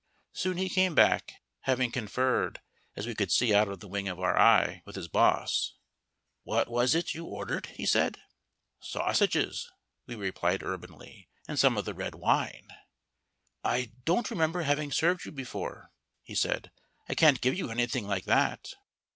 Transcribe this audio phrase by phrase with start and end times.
[0.33, 2.59] Soon he came back (having conferred,
[2.95, 5.75] as we could see out of the wing of our eye) with his boss.
[6.41, 8.17] "What was it you ordered?" he said.
[8.79, 9.69] "Sausages,"
[10.07, 12.69] we replied, urbanely, "and some of the red wine."
[13.63, 15.91] "I don't remember having served you before,"
[16.23, 16.71] he said.
[17.07, 18.73] "I can't give you anything like that."